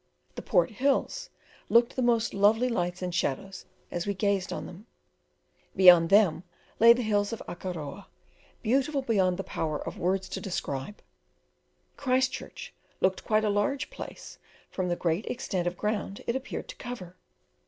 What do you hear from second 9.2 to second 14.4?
the power of words to describe. Christchurch looked quite a large place